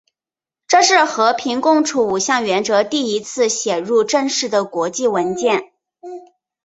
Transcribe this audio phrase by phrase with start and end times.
[0.67, 5.73] 这是和平共处五项原则第一次写入正式的国际文件。